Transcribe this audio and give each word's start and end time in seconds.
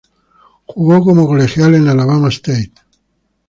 Jugo 0.65 0.97
como 1.03 1.27
colegial 1.27 1.75
en 1.75 1.87
Alabama 1.87 2.29
State. 2.29 2.73